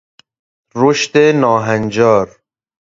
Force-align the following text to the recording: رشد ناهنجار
رشد 0.75 1.17
ناهنجار 1.35 2.39